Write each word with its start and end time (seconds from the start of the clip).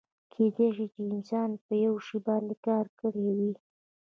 کیدای 0.33 0.67
شي 0.75 0.85
چې 0.93 1.01
انسان 1.13 1.49
په 1.65 1.73
یو 1.85 1.95
شي 2.07 2.17
باندې 2.27 2.55
کار 2.67 2.85
کړی 2.99 3.27
وي. 3.37 3.53